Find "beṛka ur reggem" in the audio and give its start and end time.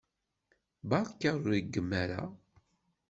0.89-1.89